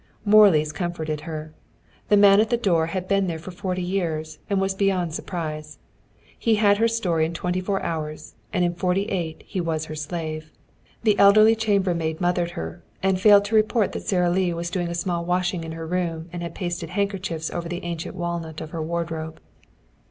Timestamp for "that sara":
13.91-14.31